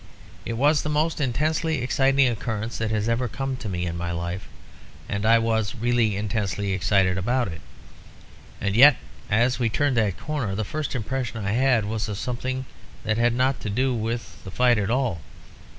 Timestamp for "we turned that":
9.59-10.17